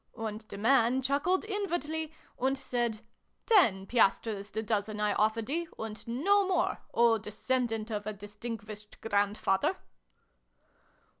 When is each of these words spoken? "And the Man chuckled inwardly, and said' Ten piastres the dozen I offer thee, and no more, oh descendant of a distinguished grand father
"And 0.17 0.41
the 0.41 0.57
Man 0.57 1.03
chuckled 1.03 1.45
inwardly, 1.45 2.11
and 2.39 2.57
said' 2.57 3.01
Ten 3.45 3.85
piastres 3.85 4.49
the 4.49 4.63
dozen 4.63 4.99
I 4.99 5.13
offer 5.13 5.43
thee, 5.43 5.67
and 5.77 6.07
no 6.07 6.47
more, 6.47 6.79
oh 6.91 7.19
descendant 7.19 7.91
of 7.91 8.07
a 8.07 8.13
distinguished 8.13 8.99
grand 9.01 9.37
father 9.37 9.75